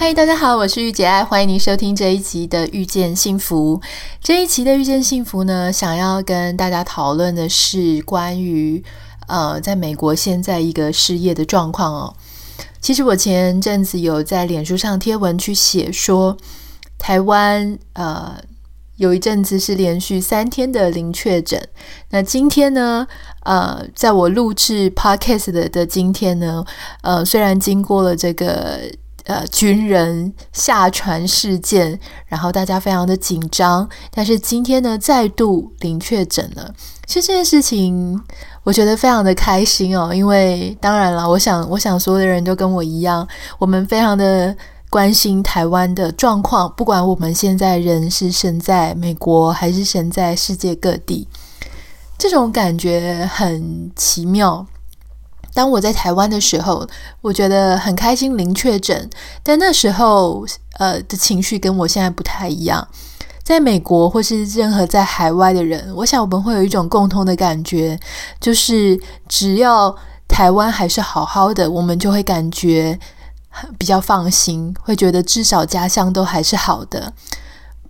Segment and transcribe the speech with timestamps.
[0.00, 3.76] 嗨，大家好，我是玉姐爱，欢迎您收听这一集的《遇见幸福》。
[4.22, 8.82] 这一期的《遇见幸福》呢，想要跟大家讨论的是关于
[9.26, 12.14] 呃，在美国现在一个失业的状况哦。
[12.80, 16.36] 其实我前阵子有在脸书上贴文去写说，
[16.96, 18.36] 台湾呃。
[18.98, 21.68] 有一阵子是连续三天的零确诊，
[22.10, 23.06] 那今天呢？
[23.44, 26.64] 呃，在我录制 podcast 的的今天呢，
[27.02, 28.80] 呃，虽然经过了这个
[29.28, 31.96] 呃军人下船事件，
[32.26, 36.74] 然后大家非常的紧张，但是今天呢，再度零确诊了。
[37.06, 38.20] 其实这件事情，
[38.64, 43.24] 我觉得非常的开心哦，因为当然了，我想，我想所有的人都跟我一样，
[43.60, 44.56] 我们非常的。
[44.90, 51.28] 关心台湾的状况，不管我们现在人是身在美国还是身在世界各地，
[52.16, 54.66] 这种感觉很奇妙。
[55.58, 56.86] 当我在台湾的时候，
[57.20, 59.10] 我觉得很开心零确诊，
[59.42, 60.46] 但那时候
[60.78, 62.86] 呃的情绪跟我现在不太一样。
[63.42, 67.98] 在美国或是任何在海外的人，我想我们会有一种共通的感觉，
[68.40, 69.92] 就是只要
[70.28, 72.96] 台湾还是好好的，我们就会感觉。
[73.76, 77.12] 比较放心，会觉得至少家乡都还是好的。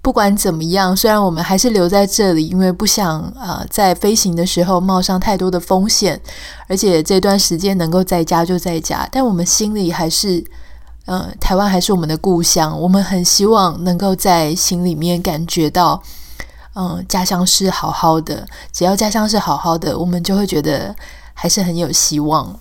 [0.00, 6.18] 不管怎么样，虽然我们还是留在这里，因为不想啊、在飞行的时候冒上太多的风险，
[6.66, 10.42] 而且这段时间能够在家就在家，但我们心里还是，
[11.06, 12.80] 嗯、台湾还是我们的故乡。
[12.80, 16.00] 我们很希望能够在心里面感觉到，
[16.74, 18.46] 嗯、家乡是好好的。
[18.72, 20.94] 只要家乡是好好的，我们就会觉得
[21.34, 22.58] 还是很有希望。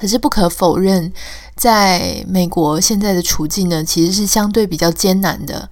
[0.00, 1.12] 可是不可否认，
[1.54, 5.68] 在美国现在的处境呢，其实是相对比较艰难的。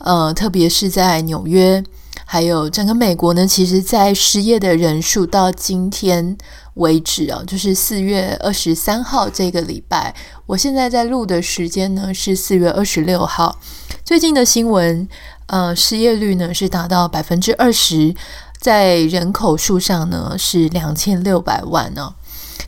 [0.00, 1.82] 呃，特别是在纽约，
[2.26, 6.36] 还有整个美国呢，其实，在失业的人数到今天
[6.74, 10.14] 为止啊，就是四月二十三号这个礼拜，
[10.44, 13.58] 我现在在录的时间呢是四月二十六号。
[14.04, 15.08] 最近的新闻，
[15.46, 18.14] 呃，失业率呢是达到百分之二十，
[18.60, 22.14] 在人口数上呢是两千六百万呢。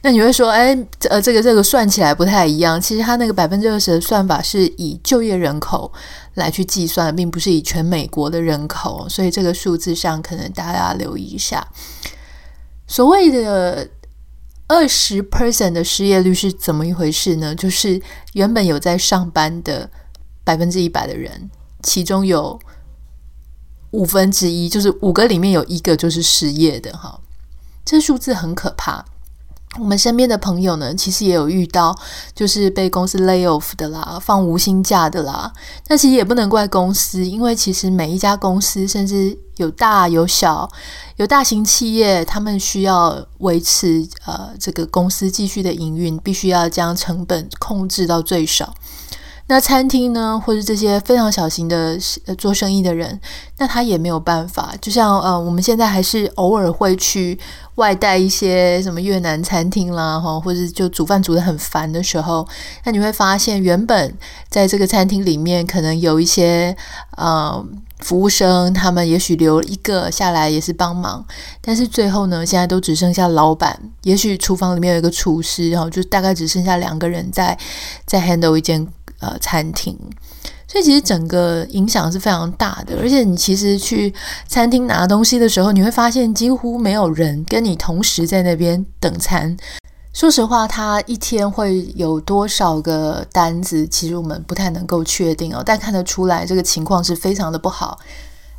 [0.00, 0.76] 那你会说，哎，
[1.10, 2.80] 呃，这个这个算起来不太一样。
[2.80, 5.92] 其实它那个百分之二十的算法是以就业人口
[6.34, 11.66] 来去计算，并不是以全美国的人口，所以这个数字上可能大家要留意一下。
[12.86, 13.88] 所谓的
[14.66, 17.54] 二十 percent 的失业率是怎么一回事呢？
[17.54, 18.00] 就是
[18.32, 19.88] 原本有在上班的
[20.42, 21.50] 百分之一百的人，
[21.82, 22.58] 其中有
[23.92, 27.20] 五分之一，就是五个里面有一个就是失业的，哈，
[27.84, 29.04] 这数字很可怕。
[29.78, 31.96] 我们身边的朋友呢，其实也有遇到，
[32.34, 35.50] 就是被公司 lay off 的啦，放无薪假的啦。
[35.88, 40.70] 那其实也不能怪公司，因为其实每一家公司，甚至有大有小，
[41.16, 48.74] 有大型企业，他们需要维持呃这个公司继续的营运，必须要将成本控制到最少。
[49.52, 51.98] 那餐厅呢，或者这些非常小型的
[52.38, 53.20] 做生意的人，
[53.58, 54.72] 那他也没有办法。
[54.80, 57.38] 就像呃，我们现在还是偶尔会去
[57.74, 62.48] 外带一些什么越南餐厅啦，哈，或者就煮饭煮得很烦的时候，
[62.84, 64.16] 那你会发现，原本
[64.48, 66.74] 在这个餐厅里面可能有一些
[67.18, 67.62] 呃
[67.98, 71.22] 服务生，他们也许留一个下来也是帮忙，
[71.60, 77.58] 但是最后呢，现在都只剩下老板，也许厨房里面有一个厨师，然后就大概只剩下两个人在
[78.06, 78.88] 在 handle 一间。
[79.22, 79.96] 呃，餐厅，
[80.66, 82.98] 所以其实整个影响是非常大的。
[83.00, 84.12] 而且你其实去
[84.48, 89.56] 餐厅拿东西的时候，你会发现几乎没有人跟你同时在那边等餐。
[90.12, 95.62] 说实话，他一天会有多少个单子，其实我们不太能够确定哦。
[95.64, 97.98] 但看得出来，这个情况是非常的不好。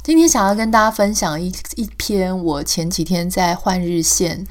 [0.01, 4.45] 今天想要跟大家分享一一篇我前几天在换日线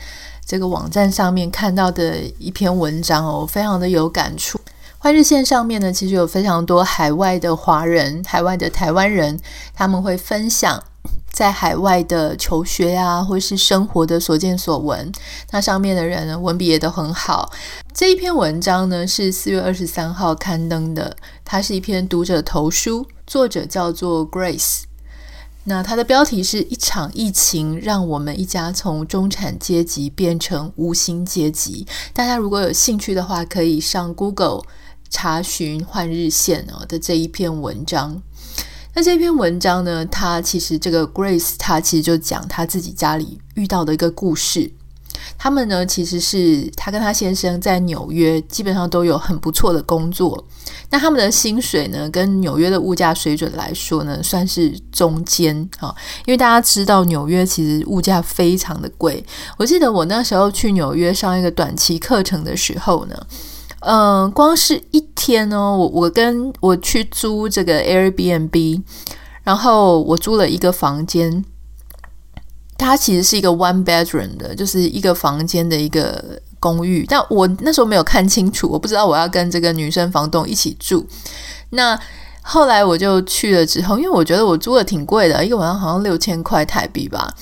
[0.47, 4.61] 这个网站上面看到的一篇文章哦，非常的有感触。
[5.03, 9.37] 换日线上面呢，其实有非常多海外的华人、海外的台湾人，
[9.75, 10.81] 他们会分享
[11.29, 15.11] 在海外的求学啊，或是生活的所见所闻。
[15.51, 17.51] 那上面的人呢，文笔也都很好。
[17.93, 24.83] 这一篇文章呢，是四月二十三号刊登的，它是一篇读者投书，作者叫做 Grace。
[25.65, 31.85] 那它的标题是一场疫情，让我们一家从中产阶级变成无薪阶级。
[32.13, 34.63] 大家如果有兴趣的话，可以上 Google。
[35.13, 38.21] 查询换日线哦的这一篇文章，
[38.95, 44.73] 那这篇文章呢，他其实这个 Grace，他其实就讲他自己家里遇到的一个故事。
[45.39, 50.43] 他们呢，其实是他跟他先生在纽约，基本上都有很不错的工作。
[50.89, 55.95] 那他们的薪水呢，跟纽约的物价水准来说呢，算是中间啊。
[56.27, 59.23] 因为大家知道纽约其实物价非常的贵。
[59.59, 63.27] 我记得我那时候去纽约上一个短期课程的时候呢，
[63.85, 68.83] 嗯、光是一天哦，我我跟我去租这个 Airbnb，
[69.43, 71.45] 然后我租了一个房间。
[72.79, 77.05] 它其实是一个 one bedroom 的，就是一个房间的一个公寓。
[77.09, 81.07] 但我那时候没有看清楚，我不知道我要跟这个女生房东一起住。
[81.71, 81.99] 那
[82.43, 87.33] 后来我就去了之后，因为我觉得我租的挺贵的，一个晚上好像六千块台币吧。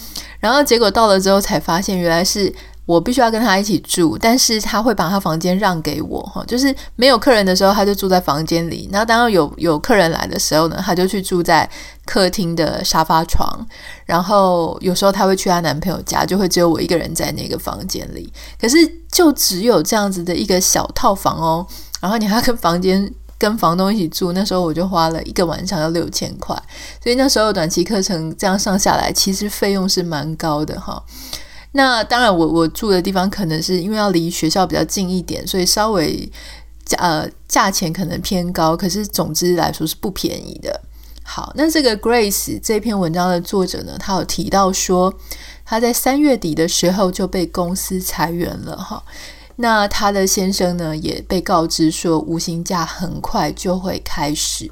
[0.40, 2.52] 然后结果到了之后才发现，原来是。
[2.90, 8.88] 我必须要跟他一起住，但是他会把他房间让给我哈，就是没有客人的时候，他就住在房间里。
[8.90, 11.70] 然后当有有客人来的时候呢，他就去住在
[12.04, 13.64] 客厅的沙发床。
[14.04, 18.32] 然后有时候他会去他男朋友家，就会只有我一个人在那个房间里。
[18.60, 18.76] 可是
[19.12, 21.64] 就只有这样子的一个小套房哦。
[22.00, 23.08] 然后你还要跟房间
[23.38, 26.60] 跟房东一起住，那时候我就花了一个晚上要六千块。
[27.00, 31.00] 所以那时候短期课程这样上下来，其实费用是蛮高的哈。
[31.72, 36.28] 那当然我，我住的地方可能是因为要离学校比较近一点，所以稍微
[36.84, 40.80] 价呃价钱可能偏高，可是总之来说是不便宜的。
[41.22, 45.14] 好，那这个 Grace 这篇文章的作者呢，他有提到说，
[45.64, 49.00] 他在三月底的时候就被公司裁员了哈。
[49.54, 54.68] 那他的先生呢，也被告知说，无薪假很快就会开始。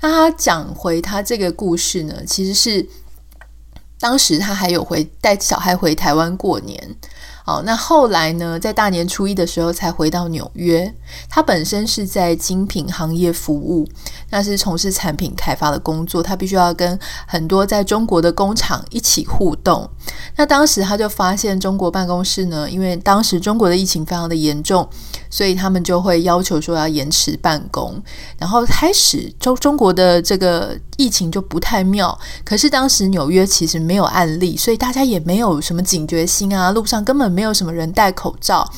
[0.00, 2.86] 那他讲回他这个故事呢，其实是。
[4.00, 6.96] 当时他还有回带小孩回台湾过年。
[7.50, 10.94] 好，那后来呢，在大年初一的时候才回到纽约。
[11.28, 13.84] 他本身是在精品行业服务，
[14.30, 16.22] 那是从事产品开发的工作。
[16.22, 19.90] 他必须要跟很多在中国的工厂一起互动。
[20.36, 24.88] 那当时他就发现中国办公室呢，因为当时中国的疫情非常的严重，
[25.28, 28.00] 所以他们就会要求说要延迟办公。
[28.38, 32.16] 然后开始中中国的这个疫情就不太妙。
[32.44, 37.39] 可是当时纽约其实没有案例，所以大家也没有什么警觉心啊，路上根本没。
[37.40, 38.70] 没有什么人戴口罩。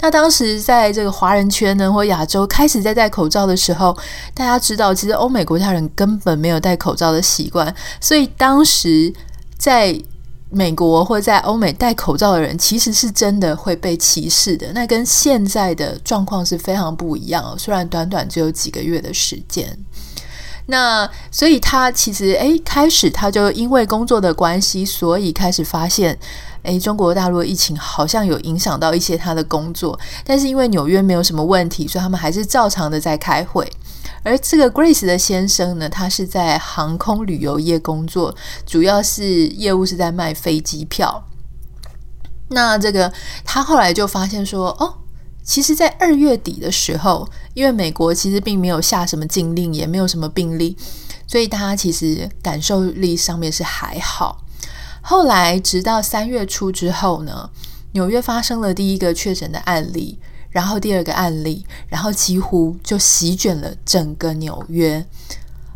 [0.00, 3.96] 那当时在这个华人圈呢，或亚洲开始在戴口罩的时候，
[4.34, 9.10] 大家知道，其实欧美国家人根本没有戴口罩的习惯，所以当时
[9.56, 9.98] 在
[10.50, 14.70] 美国或在欧美戴口罩的人，其实是真的会被歧视的。
[14.74, 17.54] 那跟现在的状况是非常不一样哦。
[17.56, 19.74] 虽然短短只有几个月的时间，
[20.66, 26.18] 那所以他其实诶，开始他就因为工作的关系，所以开始发现。
[26.62, 33.70] 诶，中国大陆疫情好像有影响到一些他的工作，但是因为纽约没有什么问题，所以他们还是照常的在开会。
[34.22, 41.26] 而这个 Grace 的先生呢，他是在航空旅游业工作，主要是业务是在卖飞机票。
[42.50, 43.12] 那这个
[43.44, 44.94] 他后来就发现说，哦，
[45.42, 50.76] 其实，在二月底的时候，因为美国其实并没有下什么禁令，也没有什么病例，
[51.26, 54.41] 所以他其实感受力上面是还好。
[55.04, 57.50] 后来，直到三月初之后呢，
[57.90, 60.16] 纽约发生了第一个确诊的案例，
[60.48, 65.04] 然后第二个案例，然后几乎就席卷了整个纽约。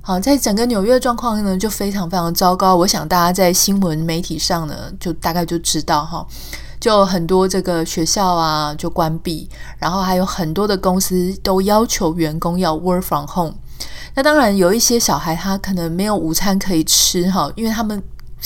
[0.01, 2.77] 好，在整个纽约的状况呢，就非常非常糟糕。
[2.77, 6.25] 我想大家在新闻媒体上呢，就大概就知道哈，
[6.79, 13.57] 就很多这个学校啊就关闭，然后还有很多的公司都要求员工要 work from home。
[14.15, 18.01] 那当然有一些小孩他可能没有午餐可以吃哈，因为他们。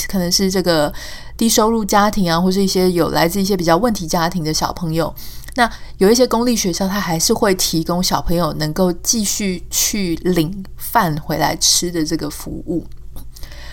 [0.09, 0.93] 可能是这个
[1.37, 5.15] 低收入家庭啊，或是一些有来自一些比较问题家庭的小朋友。
[5.57, 12.87] 那有一些公立学校，它还是会提供小朋友能够继续去领饭回来吃的这个服务。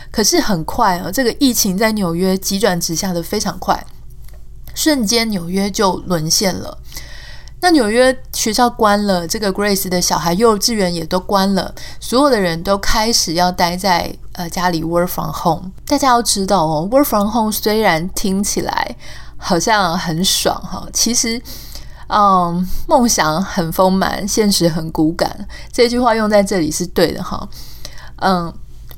[0.10, 3.86] 可是很快啊，这个疫情在纽约急转直下的非常快，
[4.74, 6.78] 瞬间纽约就沦陷了。
[7.60, 15.72] 那纽约学校关了，这个 Grace 的小孩幼稚园也都关了，所有的人都开始要待在呃家里 work from home。
[15.88, 18.96] 大家要知道哦，work from home 虽然听起来
[19.38, 21.42] 好像很爽哈，其实
[22.08, 25.48] 嗯，梦想很丰满，现实很骨感。
[25.72, 27.50] 这句话用在这里是对的哈，
[28.18, 28.54] 嗯。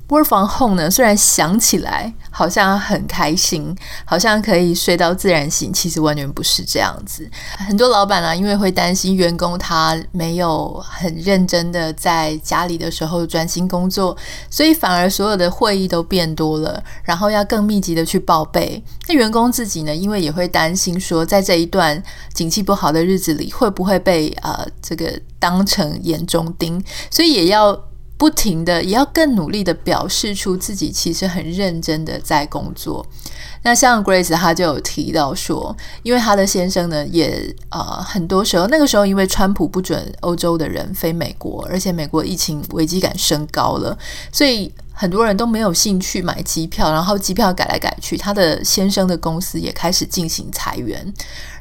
[0.09, 3.75] Work from home 呢，虽然想起来好像很开心，
[4.05, 7.29] 好像可以睡到自然醒，其实完全不是这样子。
[7.57, 14.17] 很多老板啊，因为会担心员工他没有很认真的在家里的时候专心工作，
[14.49, 18.83] 所以反而所有的会议都变多了，然后要更密集的去报备。
[19.07, 22.01] 那员工自己呢，因为也会担心说，在这一段
[22.33, 27.79] 景气不好的日子里，会不会被呃这个当成眼中钉，所以也要。
[28.19, 33.03] 不停的也要更努力的表示出自己其实很认真的在工作。
[33.63, 43.97] 那像 Grace 她就有提到说，因为她的先生呢也、呃、很多时候那个时候因为川普不准欧洲的人飞美国，而且美国疫情危机感升高了，
[44.33, 51.13] 所以很多人都没有兴趣买机票，然后机票改来改去，她的先生的公司也开始进行裁员，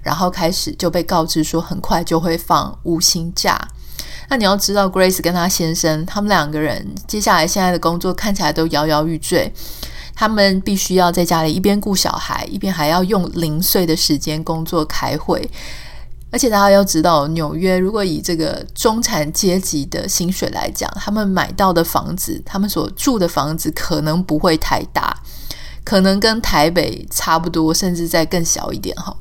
[0.02, 3.56] 然后开始就被告知说很快就会放无薪假。
[4.28, 9.52] 那你要知道，Grace 跟她先生他们两个人接下来现在的工作看起来都摇摇欲坠。
[10.14, 15.48] 他们必须要在家里一边顾小孩，一边还要用零碎的时间工作开会。
[16.32, 25.16] 而且大家要知道，纽约如果以这个中产阶级的薪水来讲，他们买到的房子，他们所住的房子可能不会太大，
[25.84, 29.16] 可能跟台北差不多，甚至再更小一点哈。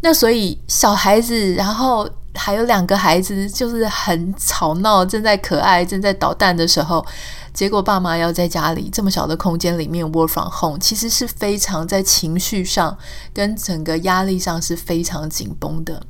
[0.00, 7.04] 那所以小孩子，然后还有两个孩子，就是很吵闹，正在可爱，正在捣蛋的时候。
[7.52, 12.96] 结果爸妈要在家里这么小的空间里面 work from home，其实是非常在情绪上
[13.34, 16.00] 跟整个压力上是非常紧绷的。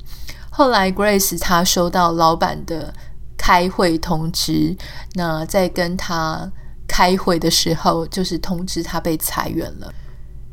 [0.51, 2.93] 后来 Grace 她收到老板的
[3.35, 4.77] 开会通知，
[5.15, 6.51] 那在跟他
[6.87, 9.91] 开会的时候，就是通知他被裁员了。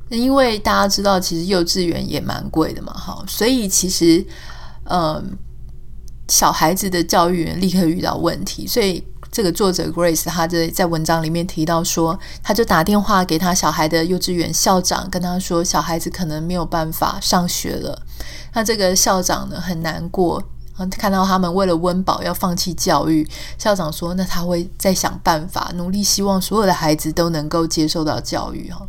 [0.08, 4.24] 因为大家知道，其实幼稚园也蛮贵的嘛，哈，所以其实，
[4.84, 5.36] 嗯，
[6.28, 9.04] 小孩子的教育立刻遇到问题，所以。
[9.32, 18.00] 这个作者 Grace，他在在文章里面提到说，他就打电话给他小孩的幼稚园校长，跟他说小孩子可能没有办法上学了。
[18.54, 20.42] 那这个校长呢，很难过，
[20.92, 23.28] 看到他们为了温饱要放弃教育。
[23.58, 28.86] 校长说，那他会再想办法，努力希望所有的孩子都能够接受到教育哈。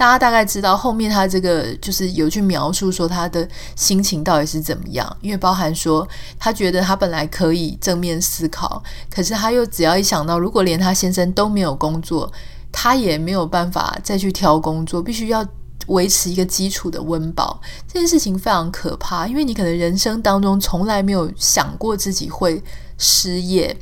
[0.00, 8.82] 大家大概知道后面他这个就是有去描述说他的心情到底是怎么样，因为包含说他觉得他本来可以正面思考，
[9.14, 12.32] 可是他又只要一想到如果连他先生都没有工作，
[12.72, 15.46] 他也没有办法再去挑工作，必须要
[15.88, 22.64] 维持一个基础的温饱，这件事情非常可怕，因为你可能人生当中从来没有想过自己会
[22.96, 23.76] 失业，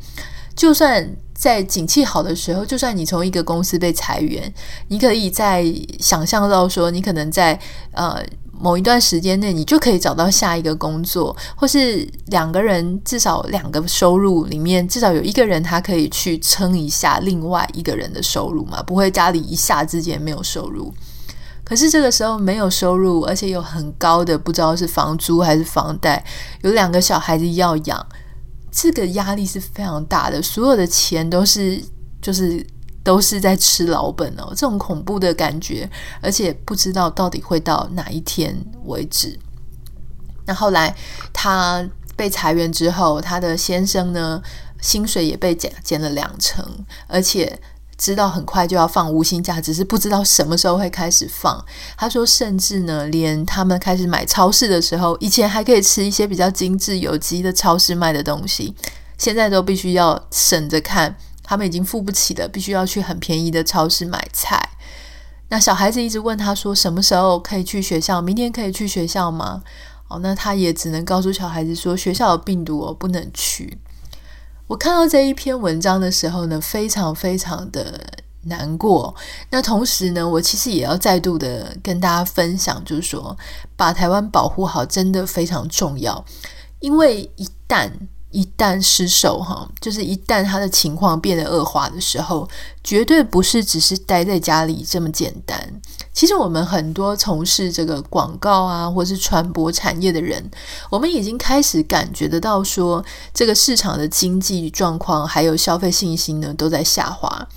[0.57, 1.09] 就算。
[1.39, 4.53] 在景气好的时候，就算你从一个公司被裁员，
[4.89, 5.65] 你可以在
[6.01, 7.57] 想象到说，你可能在
[7.93, 20.93] 呃某一段时间内，你就可以找到下一个工作，或是两个人至少两个收入里面，至少有一个人他可以去撑一下另外一个人的收入嘛，不会家里一下之间没有收入。
[21.63, 26.25] 可是这个时候没有收入，而且有很高的不知道是房租还是房贷，
[26.63, 28.05] 有两个小孩子要养。
[28.71, 31.83] 这个压力是非常大的，所有的钱都是
[32.21, 32.65] 就是
[33.03, 35.89] 都是在吃老本哦，这种恐怖的感觉，
[36.21, 39.39] 而且不知道到底会到哪一天为止。
[40.47, 40.95] 那后来
[41.33, 44.43] 他被裁员之后，他的先生呢，
[44.81, 46.65] 薪水也被减减了两成，
[47.07, 47.59] 而且。
[47.99, 51.63] 知道很快就要放无薪假，只是不知道什么时候会开始放。
[51.97, 58.73] 他说，甚至呢，连他们开始买超市的时候，以前还可以吃一些比较精致有机的超市卖的东西，
[59.19, 61.17] 现在都必须要省着看。
[61.43, 64.71] 他们已经付不起的，必须要去很便宜的超市买菜。
[65.49, 68.21] 那小孩子一直问他说，什么时候可以去学校？
[68.21, 69.63] 明天可以去学校吗？
[70.09, 73.79] 哦，那他也只能告诉小孩子说，学校有病毒哦，不能去。
[74.69, 77.99] 我看到这一篇文章的时候呢，非常非常的
[78.43, 79.15] 难过。
[79.51, 83.37] 那同时呢，我其实也要再度的跟大家分享，就是说，
[83.77, 86.23] 把台湾保护好真的非常重要，
[86.81, 87.91] 因为一旦
[88.31, 92.49] 一旦失手哈，就是一旦他的情况变得恶化的时候，
[92.85, 95.81] 绝对不是只是待在家里这么简单。
[96.13, 100.51] 其实我们很多从事这个广告啊，或是传播产业的人，
[100.91, 107.49] 我们已经开始感觉得到说，这个市场的经济状况还有消费信心呢，都在下滑。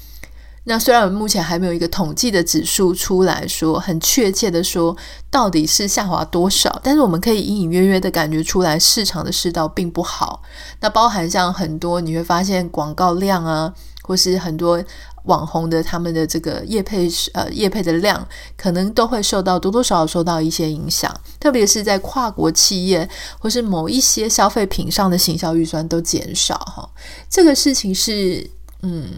[0.63, 4.96] 那虽然我们目前还没有一个统计的指数出来说，很确切的说
[5.30, 10.41] 到底是下滑多少，但是我们可以隐隐约约的感觉出来，市场的世道并不好。
[10.80, 14.84] 那包含像很多你会发现广告量啊，或是很多。
[15.25, 18.27] 网红的他们的这个业配呃业配的量，
[18.58, 26.89] 可能都会受到多多少少受到一些影响，特别是在跨国企业或是某一些消费品上的行销预算都减少哈，
[27.30, 28.50] 这个事情是
[28.82, 29.10] 嗯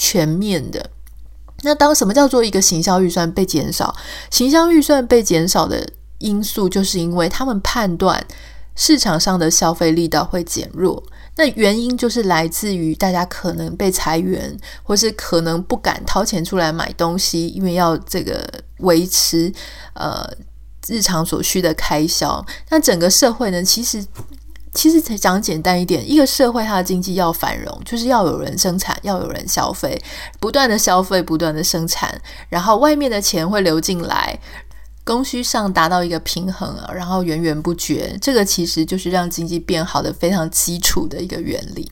[0.00, 0.90] 全面的。
[1.62, 3.94] 那当什么叫做一个行销预算被减少？
[4.30, 8.26] 行销预算被减少的因素，就是因为他们判断
[8.74, 11.02] 市场上的消费力道会减弱。
[11.36, 18.42] 那原因就是来自于大家可能被裁员，或是可能不敢掏钱出来买东西，因为要这个
[18.78, 19.52] 维持
[19.92, 20.26] 呃
[20.88, 22.42] 日常所需的开销。
[22.70, 24.02] 那整个社会呢，其实
[24.72, 30.00] 其实才讲简单一点，一个社会它的经济要繁荣，就是要有人生产，要有人消费，
[30.38, 34.38] 不断的消费，不断的生产，然后外面的钱会流进来，
[35.02, 38.16] 供需上达到一个平衡，然后源源不绝。
[38.22, 41.90] 这个其实就是让经济变好的非常基础的一个原理。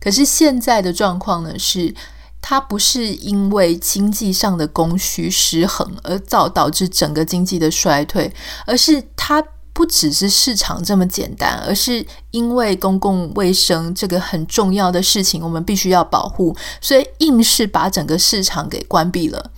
[0.00, 1.94] 可是现在的状况呢，是
[2.42, 8.32] 它不是因为经济上的供需失衡而造导致整个经济的衰退，
[8.66, 9.40] 而是它。
[9.78, 19.52] 不只是市场这么简单，而是因为公共卫生这个很重要的事情，我们必须要保护，所以硬是把整个市场给关闭了。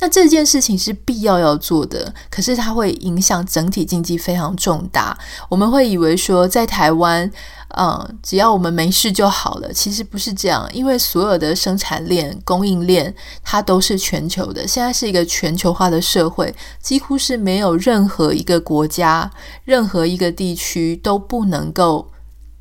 [0.00, 5.18] 那这件事情是必要要做的，可是它会影响整体经济非常重大。
[5.50, 7.30] 我们会以为说，在台湾。
[7.74, 9.72] 嗯，只要我们没事就好了。
[9.72, 14.66] 其实不是这样，因为所有的生产链、供应链它都是全球的。
[14.66, 19.30] 现在是一个全球化的社会，几乎是没有任何一个国家、
[19.64, 22.08] 任何一个地区都不能够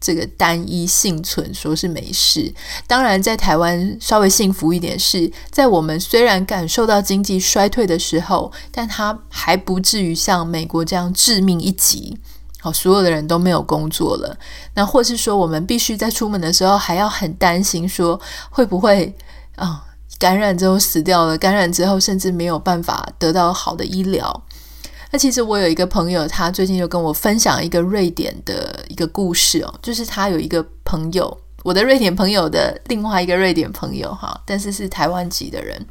[0.01, 2.53] 这个单一幸存，说是没事。
[2.85, 12.17] 当然，在台湾稍微幸福一点是，在我们虽然感受到经济衰退的时候，但它还不至于像美国这样致命一击。
[12.65, 14.35] 好，所有的人都没有工作了，
[14.73, 18.19] 那或是说，我们必须在出门的时候还要很担心，说
[18.49, 19.15] 会不会
[19.55, 19.85] 啊、
[20.17, 24.43] 感染之后死掉了，感染之后甚至没有办法得到好的医疗。
[25.11, 35.85] 那其实我有一个朋友，他最近就跟我分享一个瑞典的一个故事哦，就是他有一个朋友，我的瑞典朋友的另外一个瑞典朋友哈，但是是台湾籍的人。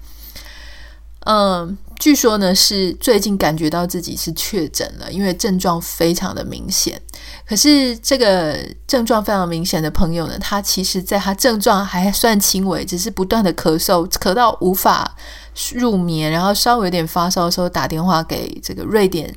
[1.26, 7.00] 嗯，据说呢是最近感觉到自己是确诊了，因为症状非常的明显。
[7.46, 15.16] 可是这个症状非常明显的朋友呢，他其实在他症状还算轻微，只是不断的咳嗽，咳到无法
[15.74, 19.34] 入眠，然后稍微有点发烧的时候打电话给这个瑞典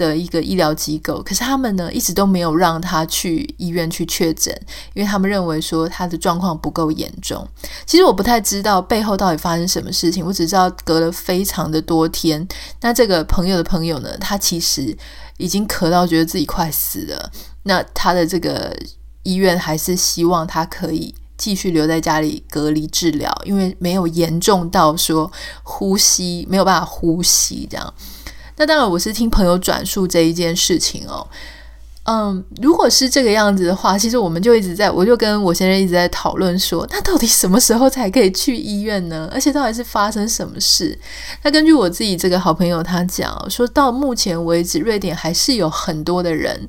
[0.00, 4.58] 的一个医疗机构，可是他们呢一直都没有让他去医院去确诊，
[4.94, 7.46] 因为他们认为说他的状况不够严重。
[7.84, 12.48] 其实我不太知道背后到底发生什么事情，我只知道隔了非常的多天。
[12.80, 14.96] 那这个朋友的朋友呢，他其实
[15.36, 17.30] 已经咳到觉得自己快死了。
[17.64, 18.74] 那他的这个
[19.22, 25.30] 医院还是希望他可以继续留在家里隔离治疗，因为没有严重到说
[25.62, 27.94] 呼吸没有办法呼吸这样。
[28.60, 31.26] 那当然，我是听朋友转述这一件事情哦。
[32.02, 39.26] 嗯，如果是这个样子的话，其实我们就一直在，我就跟我先生一直在讨论说，那到底什么时候才可以去医院呢？
[39.32, 40.98] 而且到底是发生什么事？
[41.42, 46.68] 那根据我自己这个好朋友他讲，说到目前为止，瑞典还是有很多的人。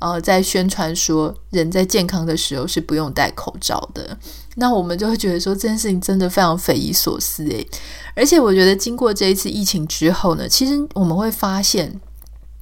[0.00, 4.16] 呃，在宣传说人在健康的时候是不用戴口罩的，
[4.54, 7.66] 那我们就会觉得说这件事情真的非常匪夷所思诶。
[8.14, 12.00] 而且我觉得经过这一次疫情之后呢，其实我们会发现，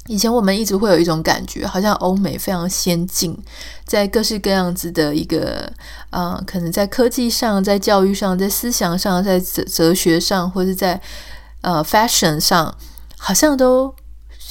[0.06, 3.36] 以前我们一直会有一种感觉，好像欧美非常先进，
[3.84, 5.70] 在各式各样子的一个
[6.08, 10.98] 呃，可能在科技上、在教育上、在思想上、在哲哲学上，或者在
[11.60, 12.74] 呃 fashion 上，
[13.18, 13.94] 好像都。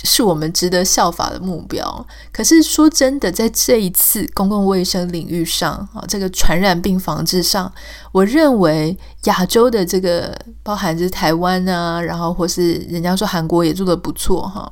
[0.03, 2.07] 是我们值得效法的目标。
[2.31, 7.71] 可是说真的，在这一次公共卫生领域上啊，这个传染病防治上，
[8.11, 14.71] 我认为亚洲的这个，包含着台湾啊，然后或是人家说韩国也做得不错哈。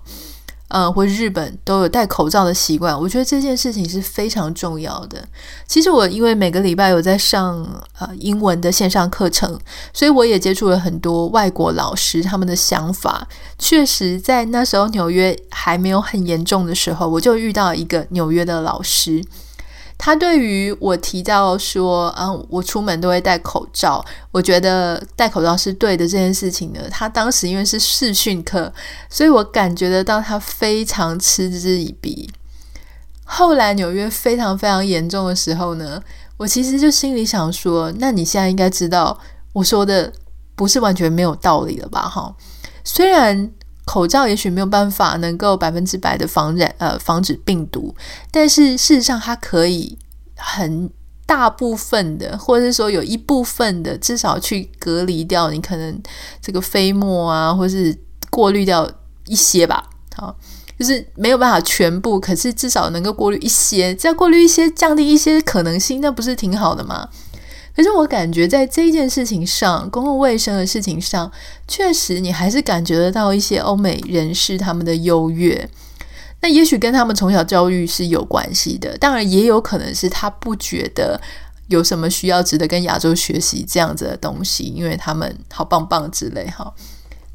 [0.69, 5.23] 呃，或日本都有戴口罩的习惯，我觉得这件事情是非常重要的。
[5.67, 7.63] 其实我因为每个礼拜有在上
[7.99, 9.59] 呃英文的线上课程，
[9.93, 13.27] 所以我也接触了很多外国老师，他们的想法
[13.59, 19.23] 确实在那时候纽约还没有很严重的时候，我就遇到一个纽约的老师。
[20.05, 28.69] 他对于我提到说，嗯，我出门都会戴口罩，我觉得戴口罩是对的这件事情呢，他当时因为是视讯课，
[29.09, 32.29] 所以我感觉得到他非常嗤之以鼻。
[33.23, 36.03] 后来纽约非常非常严重的时候呢，
[36.35, 39.17] 我其实就心里想说，那你现在应该知道
[39.53, 40.11] 我说的
[40.53, 42.01] 不是完全没有道理了吧？
[42.01, 42.35] 哈，
[42.83, 43.49] 虽然。
[43.85, 47.95] 口罩也许没有办法能够百分之百的防染，呃，防止病毒，
[48.31, 49.97] 但是事实上它可以
[50.35, 50.89] 很
[51.25, 56.01] 大部分的，或者是说有一部分的，至少去隔离掉你可能
[56.41, 57.97] 这个飞沫啊，或是
[58.29, 58.89] 过滤掉
[59.25, 59.89] 一些吧。
[60.15, 60.35] 好，
[60.77, 67.09] 就是没有办法全部，可是至少能够过滤一些，只要过滤一些，降低一些可能性，那不是挺好的吗？
[67.75, 71.31] 可是我感觉在这件事情上，公共卫生的事情上，
[71.67, 75.69] 确实你还是感觉得到一些欧美人士他们的优越。
[76.41, 81.19] 那也许跟他们从小教育是有关系的，当然也有可能是他不觉得
[81.67, 86.71] 有什么需要值得跟亚洲学习这样子的东西，因为他们好棒棒之类哈。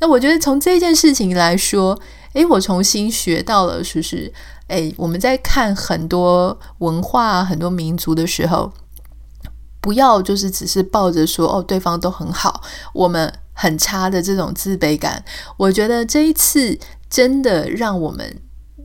[0.01, 1.99] 那我觉得从这件事情来说，
[2.35, 4.33] 诶，我重新学到了，是不是？
[4.69, 8.71] 诶，我们在看很多文化、很多民族的时候，
[9.89, 15.25] 不要就是只是抱着说哦，对方都很好，我们很差的这种自卑感。
[15.57, 18.43] 我觉得这一次真的让我们。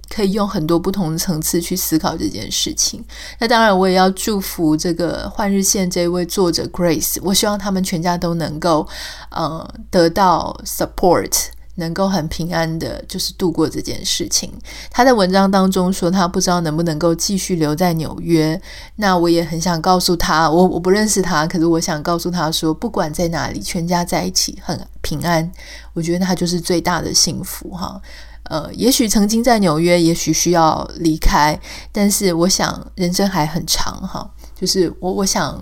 [0.10, 3.04] 可以用很多不同的层次去思考这件事情。
[3.40, 7.18] 那当然，我也要祝福这个《换日线》这位作者 Grace。
[7.24, 8.88] 我希望他们全家都能够，
[9.32, 11.32] 呃，得到 support，
[11.76, 14.52] 能够很平安的，就是度过这件事情。
[14.92, 18.60] 他在文章当中说，他不知道能不能够继续留在纽约。
[18.98, 25.52] 那我也很想告诉他，我我不认识他，可是我想告诉他说，不管在哪里，全家在一起很平安，
[25.94, 28.02] 我觉得他就是最大的幸福哈。
[28.50, 31.58] 呃，也许曾经在纽约，也许需要离开，
[31.92, 34.30] 但是我想人生还很长哈。
[34.54, 35.60] 就是我，我想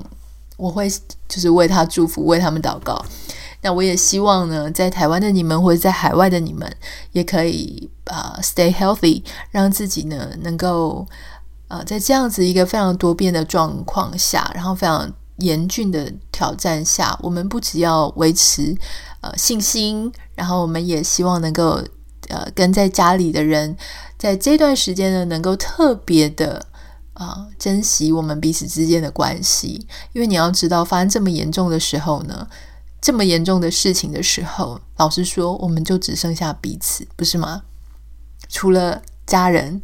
[0.58, 0.90] 我会
[1.30, 3.00] 就是为他祝福，为他们祷告。
[3.62, 6.72] 那我也希望呢，在台湾的你们或者在海外的你们，
[7.12, 11.08] 也可以啊、stay healthy，让自己呢能够
[11.68, 18.76] 啊、在这样子一个非常多变的状况下，然后非常严峻的挑战下，我们不只要维持
[19.22, 21.82] 呃信心，然后我们也希望能够。
[22.30, 23.76] 呃，跟在家里的人，
[24.18, 26.66] 在这段时间呢，能够特别的
[27.14, 32.48] 啊、珍惜我们彼此之间的关系，因为你要知道，发生这么严重的时候呢，
[33.02, 37.64] 这么严重的事情的时候，老实说，我们就只剩下彼此，不是吗？
[38.48, 39.82] 除了家人，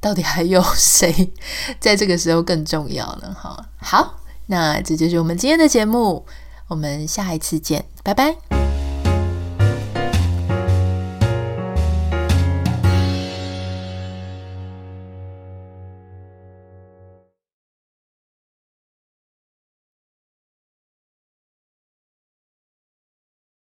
[0.00, 1.32] 到底还有谁
[1.80, 3.34] 在这个时候更重要呢？
[3.34, 6.24] 哈，好，那这就是我们今天的节目，
[6.68, 8.55] 我们下一次见，拜拜。